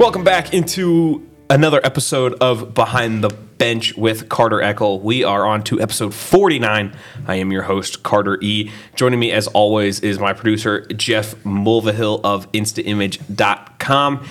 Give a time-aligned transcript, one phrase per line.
[0.00, 5.02] Welcome back into another episode of Behind the Bench with Carter Eckl.
[5.02, 6.96] We are on to episode 49.
[7.26, 8.70] I am your host, Carter E.
[8.96, 14.26] Joining me, as always, is my producer, Jeff Mulvihill of InstaImage.com.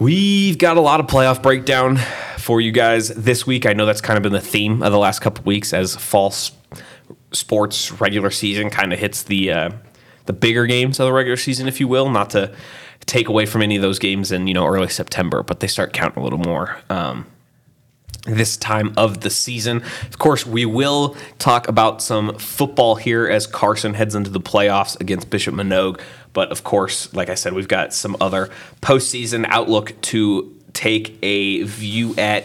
[0.00, 1.98] We've got a lot of playoff breakdown
[2.38, 3.66] for you guys this week.
[3.66, 6.50] I know that's kind of been the theme of the last couple weeks as false
[7.30, 9.70] sports regular season kind of hits the uh,
[10.26, 12.10] the bigger games of the regular season, if you will.
[12.10, 12.52] Not to
[13.06, 15.92] take away from any of those games in you know early September, but they start
[15.92, 16.78] counting a little more.
[16.90, 17.26] Um,
[18.24, 19.82] this time of the season.
[20.06, 25.00] Of course, we will talk about some football here as Carson heads into the playoffs
[25.00, 26.00] against Bishop Manogue.
[26.32, 28.48] But of course, like I said, we've got some other
[28.80, 32.44] postseason outlook to take a view at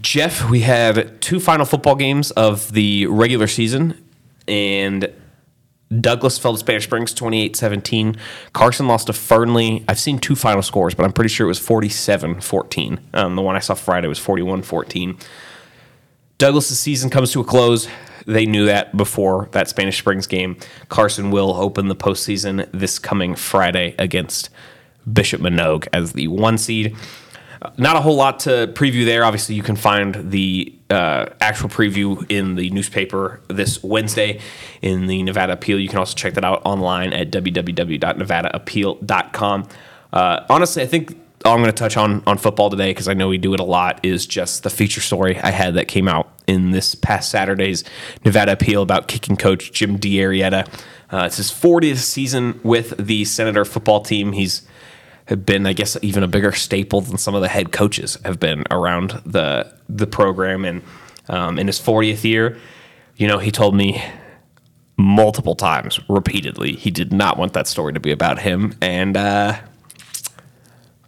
[0.00, 4.00] Jeff, we have two final football games of the regular season,
[4.46, 5.12] and
[5.98, 8.16] Douglas fell to Spanish Springs 28 17.
[8.52, 9.84] Carson lost to Fernley.
[9.88, 13.00] I've seen two final scores, but I'm pretty sure it was 47 14.
[13.14, 15.18] Um, the one I saw Friday was 41 14.
[16.38, 17.88] Douglas's season comes to a close.
[18.26, 20.56] They knew that before that Spanish Springs game.
[20.88, 24.50] Carson will open the postseason this coming Friday against
[25.12, 26.96] Bishop Manogue as the one seed.
[27.76, 29.24] Not a whole lot to preview there.
[29.24, 34.40] Obviously, you can find the uh, actual preview in the newspaper this Wednesday
[34.82, 35.78] in the Nevada Appeal.
[35.78, 39.68] You can also check that out online at www.nevadaappeal.com.
[40.12, 43.14] Uh, honestly, I think all I'm going to touch on on football today, because I
[43.14, 46.08] know we do it a lot, is just the feature story I had that came
[46.08, 47.84] out in this past Saturday's
[48.24, 50.66] Nevada Appeal about kicking coach Jim D'Arietta.
[51.12, 54.30] Uh, it's his 40th season with the Senator football team.
[54.32, 54.62] He's
[55.30, 58.38] have been, I guess, even a bigger staple than some of the head coaches have
[58.38, 60.64] been around the the program.
[60.64, 60.82] And
[61.28, 62.58] um, in his 40th year,
[63.16, 64.02] you know, he told me
[64.96, 68.74] multiple times, repeatedly, he did not want that story to be about him.
[68.82, 69.58] And uh,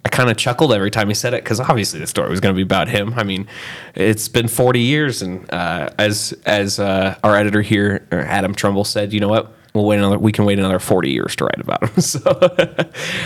[0.04, 2.54] I kind of chuckled every time he said it because obviously the story was going
[2.54, 3.14] to be about him.
[3.14, 3.48] I mean,
[3.96, 9.12] it's been 40 years, and uh, as as uh, our editor here, Adam Trumbull, said,
[9.12, 9.52] you know what?
[9.74, 12.20] We'll wait another we can wait another 40 years to write about him so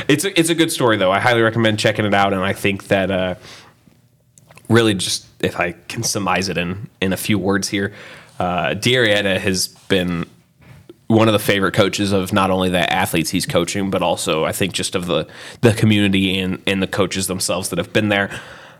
[0.08, 1.10] it's a, it's a good story though.
[1.10, 3.34] I highly recommend checking it out and i think that uh,
[4.68, 7.92] really just if i can surmise it in in a few words here
[8.38, 10.26] uh, has been
[11.08, 14.52] one of the favorite coaches of not only the athletes he's coaching but also i
[14.52, 15.26] think just of the
[15.60, 18.30] the community and and the coaches themselves that have been there.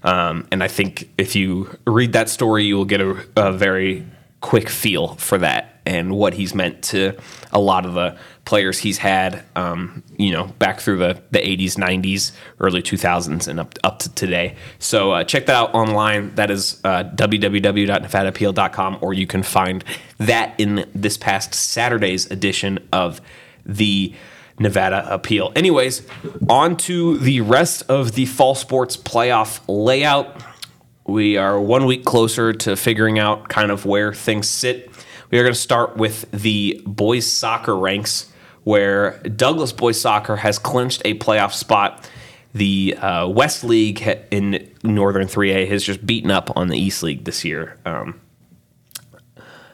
[0.03, 4.04] Um, and i think if you read that story you will get a, a very
[4.41, 7.16] quick feel for that and what he's meant to
[7.52, 11.76] a lot of the players he's had, um, you know, back through the, the 80s,
[11.76, 14.56] 90s, early 2000s, and up, up to today.
[14.78, 16.34] So uh, check that out online.
[16.34, 19.84] That is uh, www.nevadaappeal.com, or you can find
[20.19, 23.20] that in this past Saturday's edition of
[23.64, 24.12] the
[24.58, 25.53] Nevada Appeal.
[25.54, 26.06] Anyways,
[26.48, 30.42] on to the rest of the fall sports playoff layout.
[31.06, 34.91] We are one week closer to figuring out kind of where things sit
[35.31, 38.31] we are going to start with the boys soccer ranks,
[38.65, 42.09] where Douglas boys soccer has clinched a playoff spot.
[42.55, 47.25] The uh, West League in Northern 3A has just beaten up on the East League
[47.25, 47.77] this year.
[47.84, 48.21] Um,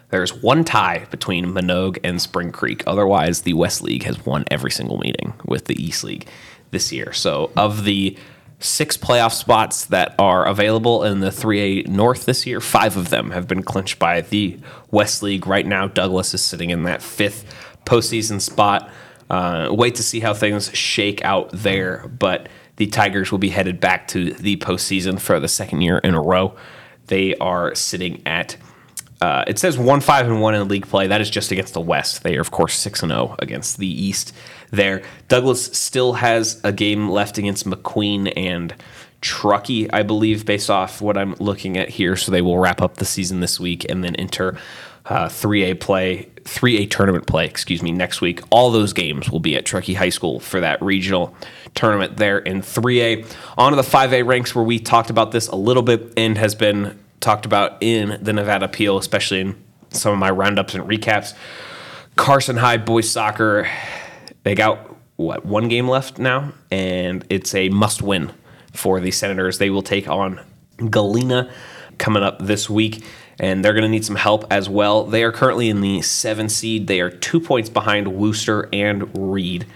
[0.09, 2.83] there's one tie between Manogue and Spring Creek.
[2.87, 6.27] Otherwise, the West League has won every single meeting with the East League
[6.71, 7.13] this year.
[7.13, 8.17] So, of the
[8.63, 12.61] six playoff spots that are available in the 3A North this year.
[12.61, 14.59] Five of them have been clinched by the
[14.91, 15.47] West League.
[15.47, 17.45] Right now, Douglas is sitting in that fifth
[17.85, 18.91] postseason spot.
[19.29, 23.81] Uh, wait to see how things shake out there, but the Tigers will be headed
[23.81, 26.57] back to the postseason for the second year in a row.
[27.07, 28.57] They are sitting at
[29.21, 31.07] uh, it says one five and one in league play.
[31.07, 32.25] That is just against the West.
[32.25, 34.35] They are of course six and zero oh against the East.
[34.73, 38.75] There, Douglas still has a game left against McQueen and
[39.21, 42.17] Truckee, I believe, based off what I'm looking at here.
[42.17, 44.59] So they will wrap up the season this week and then enter
[45.07, 48.41] uh, 3A play, 3A tournament play, excuse me, next week.
[48.51, 51.35] All those games will be at Truckee High School for that regional
[51.75, 53.31] tournament there in 3A.
[53.59, 56.55] On to the 5A ranks where we talked about this a little bit and has
[56.55, 61.35] been talked about in the Nevada Appeal, especially in some of my roundups and recaps.
[62.17, 63.69] Carson High boys soccer,
[64.43, 68.33] they got what one game left now, and it's a must win
[68.73, 69.59] for the Senators.
[69.59, 70.41] They will take on
[70.91, 71.51] Galena
[71.99, 73.05] coming up this week.
[73.39, 75.05] and they're going to need some help as well.
[75.05, 76.87] They are currently in the seven seed.
[76.87, 79.67] They are two points behind Wooster and Reed,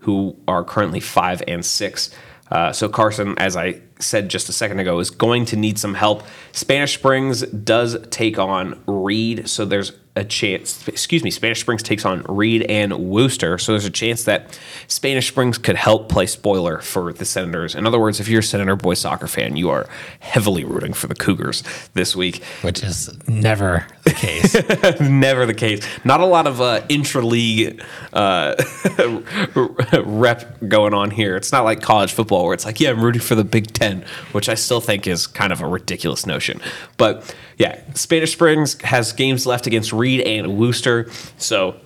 [0.00, 2.10] who are currently five and six.
[2.50, 5.94] Uh, so Carson, as I said just a second ago, is going to need some
[5.94, 6.22] help.
[6.52, 10.86] Spanish Springs does take on Reed, so there's a chance.
[10.86, 15.28] Excuse me, Spanish Springs takes on Reed and Wooster, so there's a chance that Spanish
[15.28, 17.74] Springs could help play spoiler for the Senators.
[17.74, 19.88] In other words, if you're a Senator boys soccer fan, you are
[20.20, 21.62] heavily rooting for the Cougars
[21.94, 24.54] this week, which is never the case.
[25.00, 25.86] never the case.
[26.04, 27.82] Not a lot of uh, intra-league
[28.12, 28.54] uh,
[30.04, 31.36] rep going on here.
[31.36, 33.86] It's not like college football where it's like, yeah, I'm rooting for the Big Ten
[33.86, 36.60] 10, which I still think is kind of a ridiculous notion.
[36.96, 41.10] But yeah, Spanish Springs has games left against Reed and Wooster.
[41.38, 41.76] So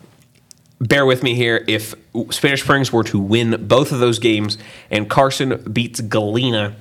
[0.81, 1.65] bear with me here.
[1.67, 1.95] If
[2.31, 4.59] Spanish Springs were to win both of those games
[4.91, 6.77] and Carson beats Galena,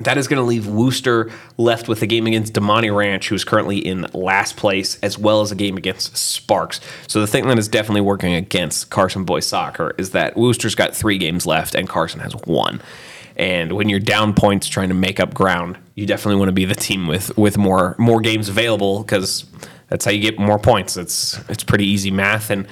[0.00, 3.44] that is going to leave Wooster left with a game against Damonte Ranch, who is
[3.44, 6.80] currently in last place, as well as a game against Sparks.
[7.06, 10.94] So the thing that is definitely working against Carson boys soccer is that Wooster's got
[10.94, 12.80] three games left and Carson has one.
[13.36, 16.64] And when you're down points trying to make up ground, you definitely want to be
[16.64, 19.46] the team with with more more games available because
[19.92, 20.96] that's how you get more points.
[20.96, 22.48] It's it's pretty easy math.
[22.48, 22.66] And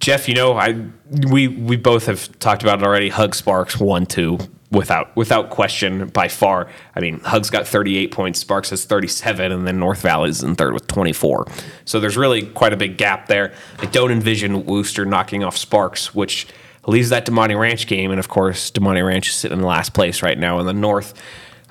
[0.00, 0.84] Jeff, you know, I
[1.30, 3.08] we we both have talked about it already.
[3.08, 4.38] Hug Sparks one two
[4.70, 6.68] without without question by far.
[6.94, 10.74] I mean, Hug's got 38 points, Sparks has 37, and then North Valley's in third
[10.74, 11.46] with 24.
[11.86, 13.54] So there's really quite a big gap there.
[13.78, 16.46] I don't envision Wooster knocking off Sparks, which
[16.86, 20.22] leaves that Damonte Ranch game, and of course, Damonte Ranch is sitting in last place
[20.22, 21.14] right now in the North.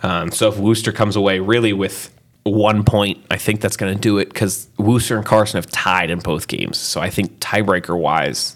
[0.02, 2.17] Um, so if Wooster comes away really with
[2.48, 6.10] one point, I think that's going to do it because Wooster and Carson have tied
[6.10, 6.78] in both games.
[6.78, 8.56] So I think tiebreaker wise,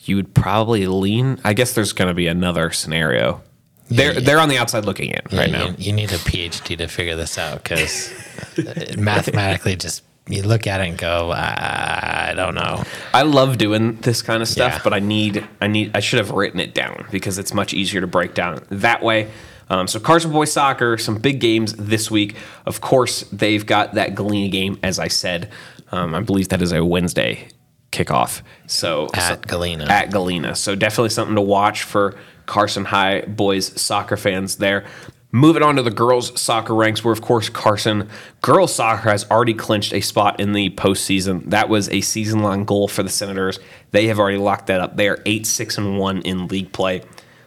[0.00, 1.40] you would probably lean.
[1.44, 3.42] I guess there's going to be another scenario.
[3.88, 4.20] They're yeah.
[4.20, 5.74] they're on the outside looking in yeah, right you, now.
[5.76, 8.10] You need a PhD to figure this out because
[8.58, 12.82] uh, mathematically just you look at it and go, I don't know.
[13.12, 16.30] I love doing this kind of stuff, but I need, I need, I should have
[16.30, 19.30] written it down because it's much easier to break down that way.
[19.70, 22.36] Um, so Carson Boys Soccer, some big games this week.
[22.66, 25.50] Of course, they've got that Galena game, as I said.
[25.92, 27.48] Um, I believe that is a Wednesday
[27.92, 28.42] kickoff.
[28.66, 30.54] So at so, Galena, at Galena.
[30.54, 34.84] So definitely something to watch for Carson High boys soccer fans there.
[35.30, 38.08] Moving on to the girls' soccer ranks, where of course Carson
[38.40, 41.50] girls soccer has already clinched a spot in the postseason.
[41.50, 43.58] That was a season-long goal for the Senators.
[43.90, 44.96] They have already locked that up.
[44.96, 47.02] They are eight six and one in league play.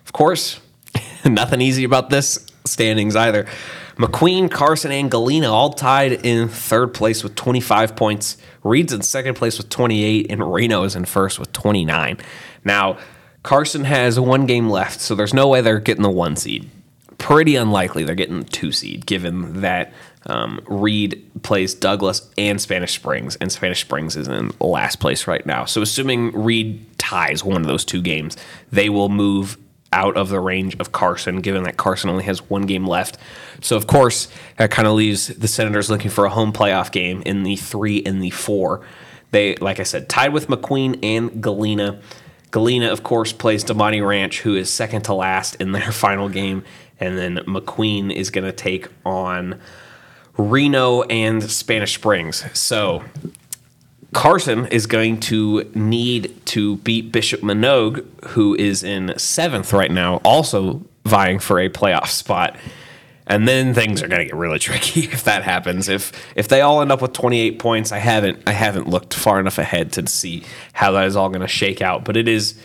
[0.06, 0.60] Of course,
[1.26, 3.46] nothing easy about this standings either.
[3.96, 8.38] McQueen, Carson, and Galena all tied in third place with 25 points.
[8.64, 12.18] Reed's in second place with 28, and Reno is in first with 29.
[12.64, 12.98] Now,
[13.42, 16.70] Carson has one game left, so there's no way they're getting the one seed
[17.18, 19.94] pretty unlikely they're getting the two seed, given that
[20.26, 25.46] um, Reed plays Douglas and Spanish Springs, and Spanish Springs is in last place right
[25.46, 25.66] now.
[25.66, 28.38] So, assuming Reed ties one of those two games,
[28.72, 29.58] they will move
[29.94, 33.18] out of the range of Carson, given that Carson only has one game left.
[33.62, 37.22] So, of course, that kind of leaves the Senators looking for a home playoff game
[37.26, 38.86] in the three and the four.
[39.32, 42.02] They, like I said, tied with McQueen and Galena.
[42.52, 46.64] Galena, of course, plays Damonte Ranch, who is second to last in their final game
[47.00, 49.60] and then McQueen is going to take on
[50.38, 52.46] Reno and Spanish Springs.
[52.58, 53.04] So
[54.18, 60.16] Carson is going to need to beat Bishop Manogue, who is in seventh right now,
[60.26, 62.58] also vying for a playoff spot.
[63.28, 65.88] And then things are going to get really tricky if that happens.
[65.88, 69.40] If if they all end up with 28 points, I haven't I haven't looked far
[69.40, 70.44] enough ahead to see
[70.74, 72.04] how that is all going to shake out.
[72.04, 72.60] But it is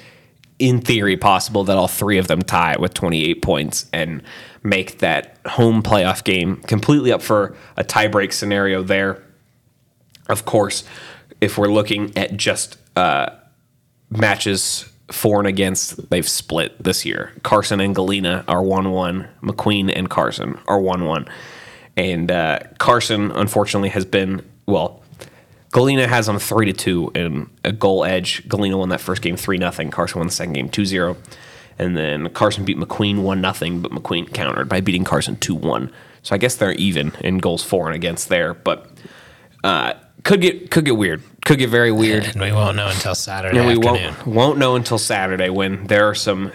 [0.59, 4.23] in theory possible that all three of them tie with 28 points and
[4.62, 9.23] make that home playoff game completely up for a tiebreak scenario there.
[10.28, 10.85] Of course,
[11.42, 13.28] if we're looking at just uh,
[14.11, 17.32] matches for and against, they've split this year.
[17.42, 21.28] Carson and Galena are 1 1, McQueen and Carson are 1 1.
[21.96, 25.02] And uh, Carson, unfortunately, has been, well,
[25.72, 28.49] Galena has them three to two in a goal edge.
[28.49, 29.90] Galena won that first game three nothing.
[29.90, 31.16] Carson won the second game 2-0.
[31.76, 35.90] and then Carson beat McQueen one nothing, but McQueen countered by beating Carson two one.
[36.22, 38.88] So I guess they're even in goals for and against there, but
[39.64, 41.23] uh, could get could get weird.
[41.45, 42.25] Could get very weird.
[42.25, 43.59] And we won't know until Saturday.
[43.59, 44.14] And we afternoon.
[44.14, 46.52] won't won't know until Saturday when there are some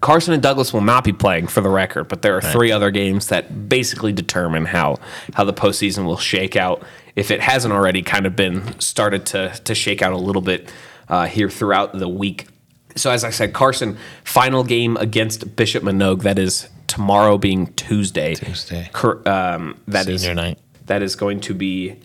[0.00, 2.52] Carson and Douglas will not be playing for the record, but there are right.
[2.52, 4.96] three other games that basically determine how
[5.34, 6.82] how the postseason will shake out
[7.16, 10.72] if it hasn't already kind of been started to to shake out a little bit
[11.08, 12.46] uh, here throughout the week.
[12.94, 16.22] So as I said, Carson final game against Bishop Manogue.
[16.22, 18.34] That is tomorrow, being Tuesday.
[18.34, 18.90] Tuesday.
[19.26, 20.58] Um, that Senior is, night.
[20.86, 21.96] That is going to be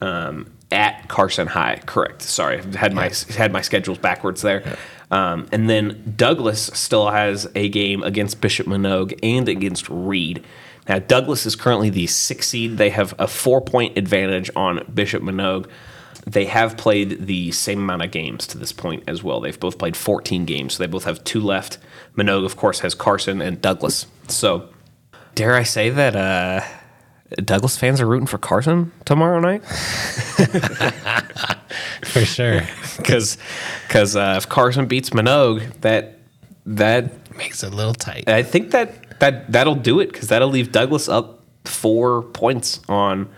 [0.00, 1.80] um, at Carson High.
[1.86, 2.22] Correct.
[2.22, 4.76] Sorry, I had my had my schedules backwards there.
[5.10, 10.44] Um, and then Douglas still has a game against Bishop Manogue and against Reed.
[10.88, 12.78] Now Douglas is currently the six seed.
[12.78, 15.68] They have a four point advantage on Bishop Manogue.
[16.26, 19.40] They have played the same amount of games to this point as well.
[19.40, 21.78] They've both played 14 games, so they both have two left.
[22.14, 24.06] Manogue, of course, has Carson and Douglas.
[24.28, 24.68] So,
[25.34, 26.60] dare I say that uh,
[27.36, 29.62] Douglas fans are rooting for Carson tomorrow night?
[32.04, 32.62] for sure.
[32.96, 33.38] Because
[33.88, 36.18] because uh, if Carson beats Manogue, that
[36.66, 38.28] that Makes it a little tight.
[38.28, 43.30] I think that that that'll do it because that'll leave Douglas up four points on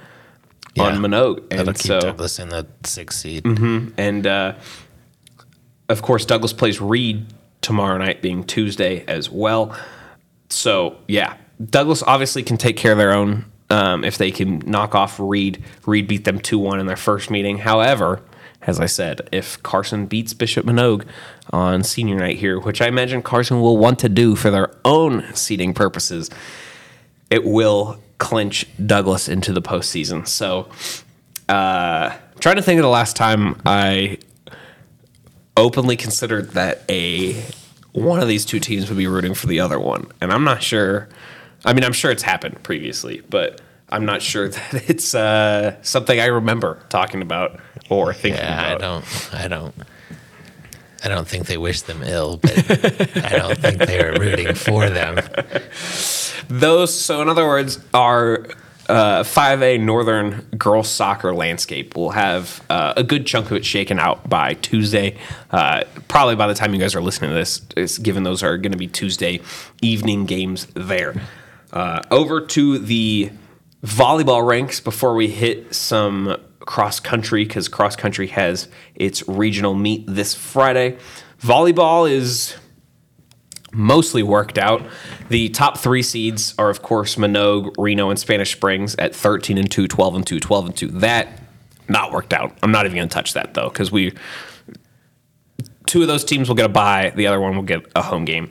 [0.81, 3.47] on Manogue, That'll and keep so Douglas in the sixth seed.
[3.47, 4.55] and uh,
[5.89, 7.27] of course Douglas plays Reed
[7.61, 9.77] tomorrow night, being Tuesday as well.
[10.49, 14.95] So yeah, Douglas obviously can take care of their own um, if they can knock
[14.95, 15.65] off Reed.
[15.87, 17.59] Reed beat them two one in their first meeting.
[17.59, 18.21] However,
[18.61, 21.07] as I said, if Carson beats Bishop Manogue
[21.51, 25.35] on senior night here, which I imagine Carson will want to do for their own
[25.35, 26.31] seating purposes,
[27.31, 30.29] it will clinch Douglas into the postseason.
[30.29, 30.69] So,
[31.49, 34.19] uh, trying to think of the last time I
[35.57, 37.43] openly considered that a
[37.93, 40.63] one of these two teams would be rooting for the other one, and I'm not
[40.63, 41.09] sure.
[41.65, 46.19] I mean, I'm sure it's happened previously, but I'm not sure that it's uh, something
[46.19, 48.81] I remember talking about or thinking Yeah, I about.
[48.81, 49.35] don't.
[49.35, 49.75] I don't.
[51.05, 52.53] I don't think they wish them ill, but
[53.25, 55.19] I don't think they're rooting for them.
[56.49, 58.47] Those, so in other words, our
[58.89, 63.99] uh, 5A Northern girls soccer landscape will have uh, a good chunk of it shaken
[63.99, 65.17] out by Tuesday.
[65.51, 67.35] Uh, probably by the time you guys are listening to
[67.75, 69.41] this, given those are going to be Tuesday
[69.81, 71.15] evening games there.
[71.73, 73.31] Uh, over to the
[73.85, 80.05] volleyball ranks before we hit some cross country because cross country has its regional meet
[80.07, 80.97] this Friday.
[81.41, 82.55] Volleyball is
[83.73, 84.83] mostly worked out.
[85.29, 89.71] The top three seeds are, of course, Manogue, Reno, and Spanish Springs at 13 and
[89.71, 90.89] 2, 12 and 2, 12 and 2.
[90.89, 91.41] That
[91.89, 92.57] not worked out.
[92.63, 94.13] I'm not even going to touch that though, because we
[95.87, 97.13] two of those teams will get a bye.
[97.15, 98.51] The other one will get a home game.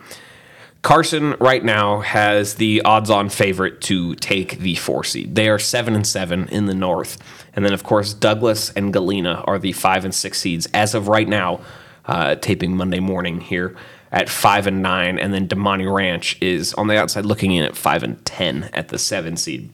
[0.82, 5.36] Carson right now has the odds-on favorite to take the four seed.
[5.36, 7.18] They are seven and seven in the North,
[7.54, 11.08] and then of course Douglas and Galena are the five and six seeds as of
[11.08, 11.62] right now.
[12.04, 13.76] Uh, taping Monday morning here
[14.12, 17.78] at five and nine, and then Damonte Ranch is on the outside looking in at
[17.78, 19.70] five and ten at the seven seed.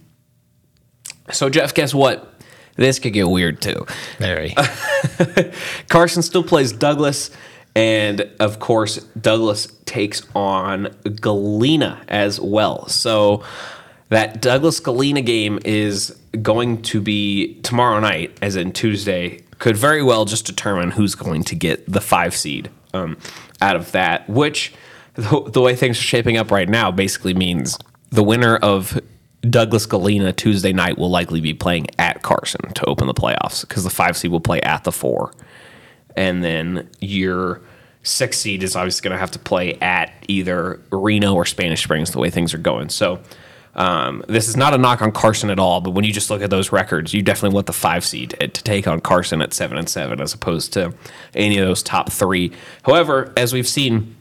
[1.32, 2.34] So Jeff, guess what?
[2.76, 3.86] This could get weird too.
[4.20, 4.56] Very.
[5.90, 7.32] Carson still plays Douglas,
[7.77, 12.88] and of course, Douglas takes on Galena as well.
[12.88, 13.43] So
[14.10, 20.01] that Douglas Galena game is going to be tomorrow night, as in Tuesday, could very
[20.01, 23.15] well just determine who's going to get the five seed um,
[23.62, 24.74] out of that, which
[25.13, 27.77] the, the way things are shaping up right now basically means
[28.10, 29.00] the winner of
[29.48, 33.84] Douglas Galena Tuesday night will likely be playing at Carson to open the playoffs because
[33.84, 35.31] the five seed will play at the four
[36.17, 37.62] and then your
[38.03, 42.12] six seed is obviously going to have to play at either Reno or Spanish Springs
[42.12, 42.89] the way things are going.
[42.89, 43.21] So
[43.75, 46.41] um, this is not a knock on Carson at all, but when you just look
[46.41, 49.77] at those records, you definitely want the five seed to take on Carson at seven
[49.77, 50.93] and seven as opposed to
[51.36, 52.51] any of those top three.
[52.83, 54.15] However, as we've seen.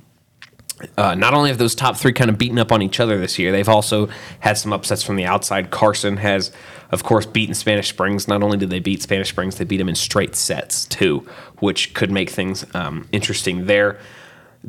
[0.99, 3.39] Uh, not only have those top three kind of beaten up on each other this
[3.39, 4.09] year, they've also
[4.41, 5.71] had some upsets from the outside.
[5.71, 6.53] Carson has,
[6.91, 8.29] of course, beaten Spanish Springs.
[8.29, 11.27] Not only did they beat Spanish Springs, they beat them in straight sets too,
[11.61, 13.99] which could make things um, interesting there.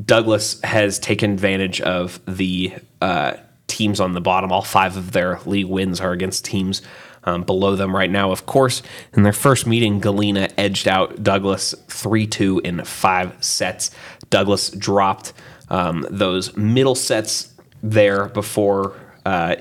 [0.06, 3.34] Douglas has taken advantage of the uh,
[3.68, 4.52] teams on the bottom.
[4.52, 6.82] All five of their league wins are against teams
[7.26, 8.32] um, below them right now.
[8.32, 8.82] Of course,
[9.14, 13.92] in their first meeting, Galena edged out Douglas 3 2 in five sets.
[14.30, 15.34] Douglas dropped
[15.70, 18.96] um, those middle sets there before
[19.26, 19.56] uh,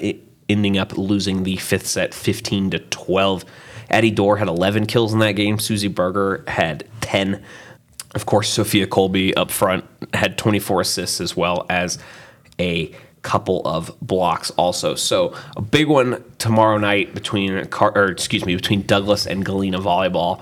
[0.49, 3.45] ending up losing the fifth set 15 to 12.
[3.91, 5.59] Addie Dorr had 11 kills in that game.
[5.59, 7.43] Susie Berger had 10.
[8.15, 9.85] Of course, Sophia Colby up front
[10.15, 11.99] had 24 assists as well as
[12.59, 14.95] a couple of blocks also.
[14.95, 20.41] So a big one tomorrow night between or excuse me between Douglas and Galena volleyball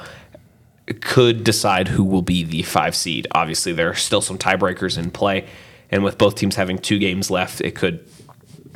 [1.00, 3.26] could decide who will be the five seed.
[3.32, 5.46] Obviously, there are still some tiebreakers in play,
[5.90, 8.06] and with both teams having two games left, it could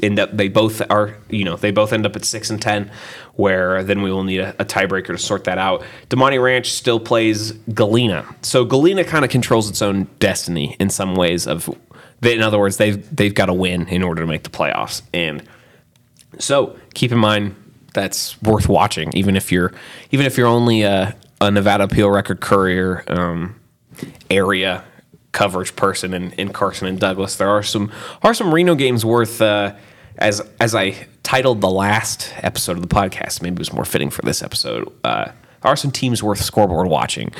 [0.02, 2.90] end up they both are you know they both end up at six and ten,
[3.34, 5.82] where then we will need a, a tiebreaker to sort that out.
[6.08, 11.14] Damonte Ranch still plays Galena, so Galena kind of controls its own destiny in some
[11.14, 11.46] ways.
[11.46, 11.68] Of
[12.22, 15.42] in other words, they've they've got to win in order to make the playoffs, and
[16.38, 17.54] so keep in mind
[17.94, 19.72] that's worth watching, even if you're
[20.10, 23.58] even if you're only a, a Nevada Appeal Record Courier um,
[24.30, 24.84] area
[25.32, 27.36] coverage person in, in Carson and Douglas.
[27.36, 27.92] There are some
[28.22, 29.74] are some Reno games worth uh,
[30.16, 33.42] as as I titled the last episode of the podcast.
[33.42, 34.92] Maybe it was more fitting for this episode.
[35.04, 37.32] Uh, are some teams worth scoreboard watching,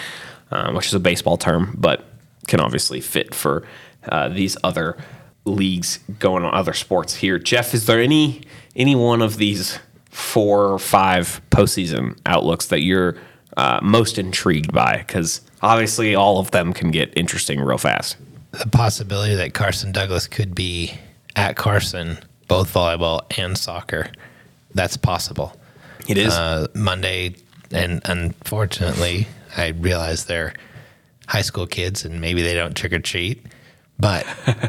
[0.51, 2.05] um, which is a baseball term, but
[2.47, 3.67] can obviously fit for
[4.09, 4.97] uh, these other
[5.45, 7.39] leagues going on other sports here.
[7.39, 8.43] Jeff, is there any
[8.77, 9.79] any one of these
[10.11, 13.17] four or five postseason outlooks that you're
[13.59, 14.99] uh, most intrigued by?
[14.99, 18.17] Because obviously, all of them can get interesting real fast.
[18.53, 20.95] The possibility that Carson Douglas could be
[21.37, 24.11] at Carson, both volleyball and soccer,
[24.75, 25.55] that's possible.
[26.09, 26.33] It is.
[26.33, 27.35] Uh, Monday,
[27.71, 30.55] and unfortunately, I realize they're
[31.27, 33.45] high school kids and maybe they don't trick or treat.
[34.01, 34.27] But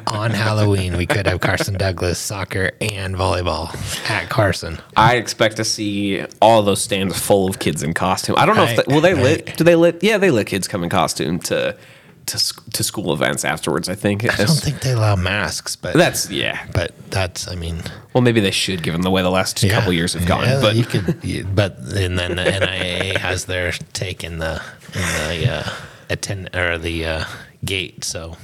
[0.08, 3.70] on Halloween, we could have Carson Douglas soccer and volleyball
[4.10, 4.80] at Carson.
[4.98, 8.36] I expect to see all those stands full of kids in costume.
[8.40, 9.24] I don't know if Right, they, will they right.
[9.46, 9.58] lit.
[9.58, 10.02] Do they lit?
[10.04, 11.78] Yeah, they let kids come in costume to
[12.26, 13.88] to to school events afterwards.
[13.88, 14.24] I think.
[14.24, 16.66] I don't think they allow masks, but that's yeah.
[16.74, 17.82] but that's I mean
[18.14, 19.74] Well, maybe they should, given the way the last yeah.
[19.76, 20.44] couple years have gone.
[20.46, 24.60] Yeah, but you could, you- but and then the NIA has their take in the
[24.96, 25.70] in the uh,
[26.10, 27.26] attend or the uh,
[27.64, 28.38] gate, so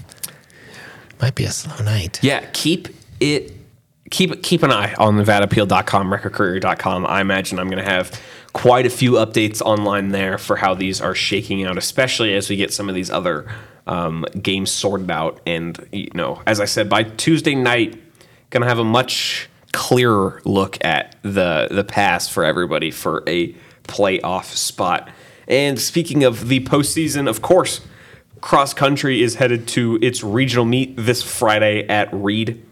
[1.21, 2.19] might be a slow night.
[2.23, 3.53] Yeah, keep it
[4.09, 7.05] keep keep an eye on NevadaAppeal.com, recordcourier.com.
[7.05, 8.19] I imagine I'm going to have
[8.53, 12.55] quite a few updates online there for how these are shaking out, especially as we
[12.55, 13.47] get some of these other
[13.87, 15.41] um, games sorted out.
[15.45, 18.01] And you know, as I said, by Tuesday night,
[18.49, 23.53] going to have a much clearer look at the the pass for everybody for a
[23.83, 25.09] playoff spot.
[25.47, 27.81] And speaking of the postseason, of course,
[28.45, 32.63] cross country is headed to its regional meet this Friday at Reed.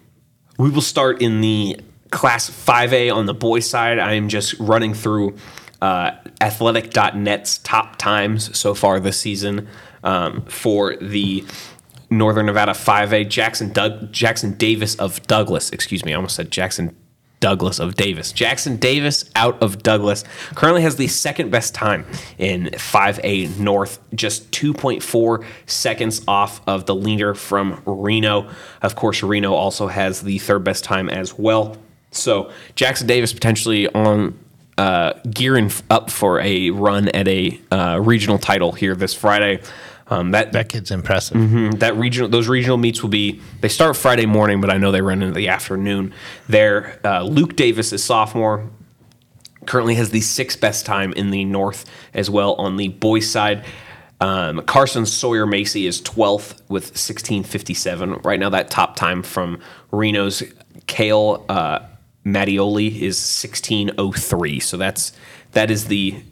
[0.60, 1.80] We will start in the
[2.12, 3.98] class 5A on the boys side.
[3.98, 5.36] I am just running through
[5.82, 9.68] uh, athletic.net's top times so far this season
[10.04, 11.44] um, for the
[12.12, 13.28] Northern Nevada 5A.
[13.28, 16.96] Jackson Doug Jackson Davis of Douglas, excuse me, I almost said Jackson
[17.44, 18.32] Douglas of Davis.
[18.32, 20.24] Jackson Davis out of Douglas
[20.56, 22.06] currently has the second best time
[22.38, 28.50] in 5A North, just 2.4 seconds off of the leader from Reno.
[28.82, 31.76] Of course, Reno also has the third best time as well.
[32.12, 34.40] So Jackson Davis potentially on
[34.78, 39.60] uh, gearing up for a run at a uh, regional title here this Friday.
[40.08, 41.38] Um, that That kid's impressive.
[41.38, 44.92] Mm, that regional those regional meets will be they start Friday morning, but I know
[44.92, 46.14] they run into the afternoon.
[46.48, 48.70] There, uh, Luke Davis is sophomore.
[49.66, 53.64] Currently has the sixth best time in the North as well on the boys side.
[54.20, 58.22] Um, Carson Sawyer Macy is 12th with 1657.
[58.24, 59.60] Right now, that top time from
[59.92, 60.44] Reno's
[60.88, 61.80] Kale uh,
[62.26, 64.60] Mattioli is 1603.
[64.60, 65.14] So that's
[65.52, 66.24] that is the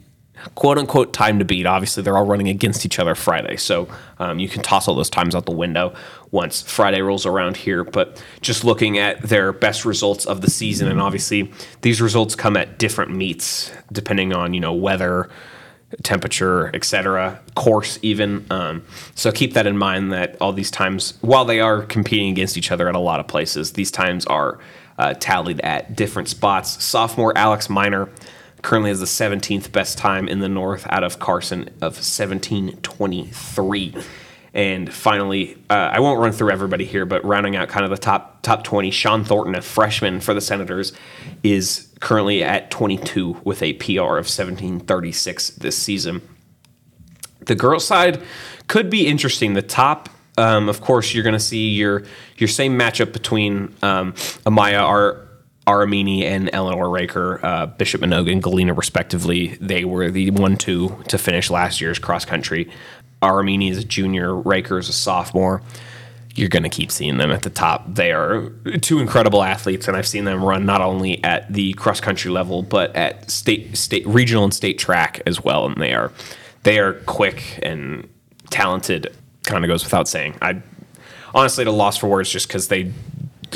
[0.54, 1.66] quote unquote time to beat.
[1.66, 5.10] Obviously, they're all running against each other Friday, so um, you can toss all those
[5.10, 5.94] times out the window
[6.30, 7.84] once Friday rolls around here.
[7.84, 11.52] But just looking at their best results of the season, and obviously
[11.82, 15.28] these results come at different meets depending on you know weather.
[16.02, 18.46] Temperature, etc., course, even.
[18.48, 18.82] Um,
[19.14, 22.72] so keep that in mind that all these times, while they are competing against each
[22.72, 24.58] other at a lot of places, these times are
[24.98, 26.82] uh, tallied at different spots.
[26.82, 28.08] Sophomore Alex Miner
[28.62, 33.94] currently has the 17th best time in the North out of Carson of 1723.
[34.54, 37.96] And finally, uh, I won't run through everybody here, but rounding out kind of the
[37.96, 40.92] top top 20, Sean Thornton, a freshman for the Senators,
[41.42, 46.20] is currently at 22 with a PR of 1736 this season.
[47.46, 48.22] The girls' side
[48.68, 49.54] could be interesting.
[49.54, 52.04] The top, um, of course, you're going to see your
[52.36, 54.12] your same matchup between um,
[54.44, 55.28] Amaya Ar-
[55.66, 59.56] Aramini and Eleanor Raker, uh, Bishop Manogue and Galena, respectively.
[59.60, 62.70] They were the one-two to finish last year's cross country.
[63.22, 65.62] Aramini is a junior, Raker is a sophomore.
[66.34, 67.94] You're going to keep seeing them at the top.
[67.94, 68.48] They are
[68.80, 72.62] two incredible athletes, and I've seen them run not only at the cross country level,
[72.62, 75.66] but at state, state, regional, and state track as well.
[75.66, 76.10] And they are
[76.62, 78.08] they are quick and
[78.50, 79.14] talented.
[79.44, 80.36] Kind of goes without saying.
[80.40, 80.62] I
[81.34, 82.92] honestly at a loss for words just because they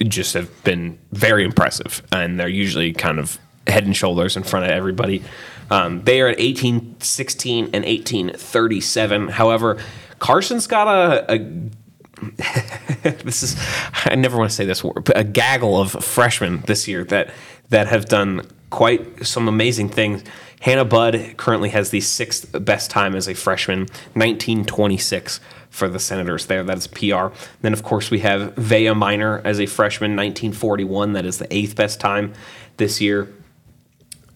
[0.05, 4.67] just have been very impressive, and they're usually kind of head and shoulders in front
[4.67, 5.23] of everybody.
[5.71, 9.29] Um, they are at 18 16 and 18 37.
[9.29, 9.79] However,
[10.19, 11.39] Carson's got a, a
[13.25, 13.57] this is
[14.05, 17.31] I never want to say this word, but a gaggle of freshmen this year that
[17.69, 20.23] that have done quite some amazing things.
[20.61, 23.81] Hannah Budd currently has the sixth best time as a freshman,
[24.15, 25.41] 1926
[25.77, 26.65] for the Senators there.
[26.65, 27.27] That is PR.
[27.61, 31.13] Then, of course, we have Vea Minor as a freshman, 1941.
[31.13, 32.33] That is the eighth best time
[32.79, 33.29] this year.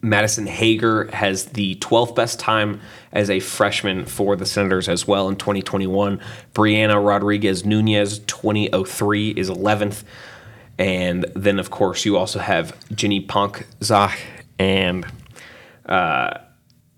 [0.03, 2.81] Madison Hager has the 12th best time
[3.13, 6.21] as a freshman for the Senators as well in 2021.
[6.55, 10.05] Brianna Rodriguez Nunez 2003 is 11th.
[10.79, 14.19] And then, of course, you also have Ginny Punk Zach
[14.59, 15.07] and
[15.87, 16.39] uh,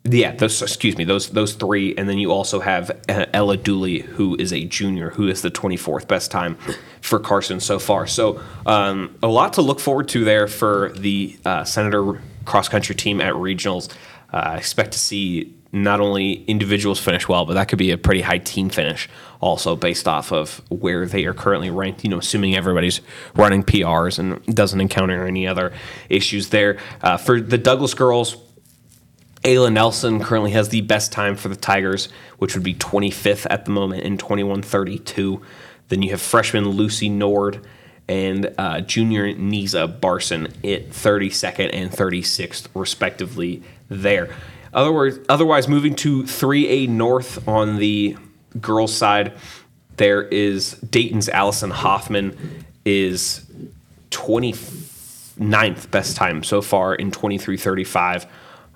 [0.05, 4.01] yeah, those excuse me, those those three, and then you also have uh, Ella Dooley,
[4.01, 6.57] who is a junior, who is the 24th best time
[7.01, 8.07] for Carson so far.
[8.09, 12.97] So um, a lot to look forward to there for the uh, Senator cross country
[12.97, 13.93] team at regionals.
[14.33, 17.99] Uh, I expect to see not only individuals finish well, but that could be a
[17.99, 19.09] pretty high team finish
[19.41, 22.03] also based off of where they are currently ranked.
[22.03, 23.01] You know, assuming everybody's
[23.37, 25.73] running PRs and doesn't encounter any other
[26.09, 26.79] issues there.
[27.03, 28.37] Uh, for the Douglas girls
[29.43, 33.65] Ayla Nelson currently has the best time for the Tigers, which would be 25th at
[33.65, 35.43] the moment in 21:32.
[35.89, 37.67] Then you have freshman Lucy Nord
[38.09, 43.63] and uh, junior Niza Barson at 32nd and 36th, respectively.
[43.89, 44.35] There.
[44.73, 48.17] Otherwise, otherwise, moving to 3A North on the
[48.61, 49.33] girls' side,
[49.97, 53.45] there is Dayton's Allison Hoffman is
[54.11, 58.27] 29th best time so far in 23:35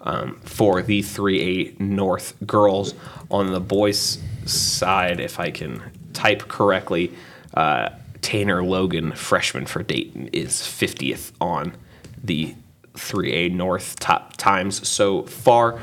[0.06, 2.94] um, for the 3A North girls.
[3.30, 7.12] On the boys' side, if I can type correctly,
[7.54, 7.90] uh,
[8.22, 11.76] Tanner Logan, freshman for Dayton, is 50th on
[12.22, 12.54] the
[12.94, 15.80] 3A North top times so far.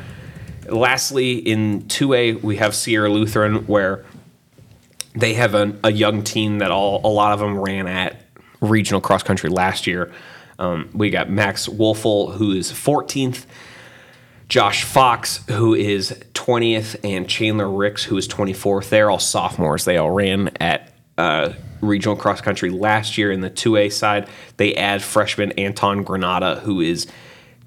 [0.67, 4.05] Lastly, in 2A, we have Sierra Lutheran, where
[5.15, 8.21] they have a, a young team that all a lot of them ran at
[8.61, 10.11] regional cross country last year.
[10.57, 13.45] Um, we got Max Wolfel, who is 14th.
[14.49, 18.89] Josh Fox, who is 20th, and Chandler Ricks, who is 24th.
[18.89, 19.85] They're all sophomores.
[19.85, 24.27] They all ran at uh, regional cross country last year in the 2A side.
[24.57, 27.07] They add freshman Anton Granada, who is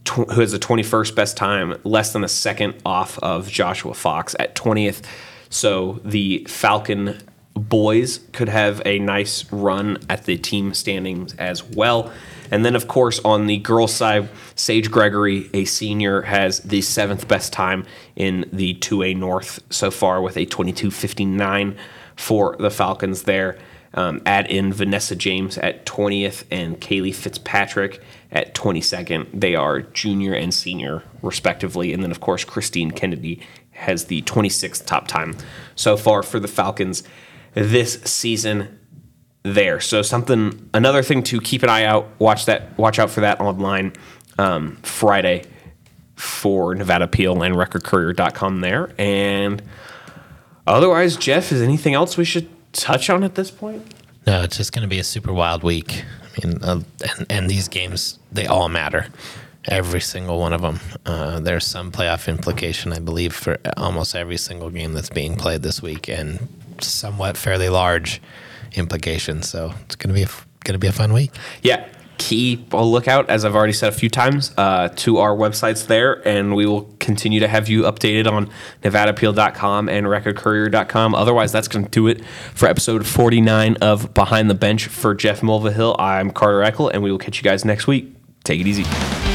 [0.04, 4.34] tw- who has the 21st best time, less than a second off of Joshua Fox
[4.38, 5.04] at 20th.
[5.48, 7.18] So the Falcon
[7.56, 12.12] boys could have a nice run at the team standings as well.
[12.50, 17.26] And then, of course, on the girls' side, Sage Gregory, a senior, has the seventh
[17.26, 21.76] best time in the 2A North so far with a 22.59
[22.14, 23.58] for the Falcons there.
[23.94, 29.28] Um, add in Vanessa James at 20th and Kaylee Fitzpatrick at 22nd.
[29.32, 31.94] They are junior and senior, respectively.
[31.94, 33.40] And then, of course, Christine Kennedy
[33.70, 35.36] has the 26th top time
[35.74, 37.02] so far for the Falcons
[37.56, 38.78] this season
[39.42, 39.80] there.
[39.80, 42.08] So something another thing to keep an eye out.
[42.20, 42.76] Watch that.
[42.78, 43.92] Watch out for that online
[44.38, 45.44] um, Friday
[46.14, 48.92] for Nevada Appeal and RecordCourier.com there.
[48.98, 49.62] And
[50.66, 53.94] otherwise, Jeff, is anything else we should touch on at this point?
[54.26, 56.04] No, it's just going to be a super wild week.
[56.24, 56.80] I mean, uh,
[57.18, 59.06] and, and these games they all matter.
[59.68, 60.78] Every single one of them.
[61.04, 65.62] Uh, there's some playoff implication, I believe, for almost every single game that's being played
[65.62, 66.48] this week, and
[66.84, 68.20] somewhat fairly large
[68.74, 69.48] implications.
[69.48, 70.28] So it's going to be a,
[70.64, 71.32] going to be a fun week.
[71.62, 71.88] Yeah.
[72.18, 76.26] Keep a lookout, as I've already said a few times, uh, to our websites there,
[76.26, 78.50] and we will continue to have you updated on
[78.82, 81.14] NevadaAppeal.com and RecordCourier.com.
[81.14, 84.86] Otherwise, that's going to do it for episode 49 of Behind the Bench.
[84.86, 88.14] For Jeff Mulvihill, I'm Carter Eckl, and we will catch you guys next week.
[88.44, 89.25] Take it easy.